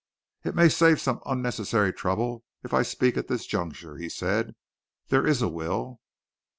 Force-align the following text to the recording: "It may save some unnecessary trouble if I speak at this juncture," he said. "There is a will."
"It 0.43 0.55
may 0.55 0.67
save 0.67 0.99
some 0.99 1.21
unnecessary 1.27 1.93
trouble 1.93 2.43
if 2.63 2.73
I 2.73 2.81
speak 2.81 3.17
at 3.17 3.27
this 3.27 3.45
juncture," 3.45 3.97
he 3.97 4.09
said. 4.09 4.55
"There 5.09 5.27
is 5.27 5.43
a 5.43 5.47
will." 5.47 6.01